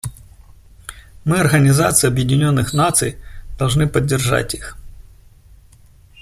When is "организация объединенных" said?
1.39-2.73